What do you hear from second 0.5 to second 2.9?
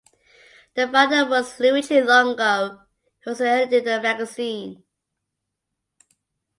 The founder was Luigi Longo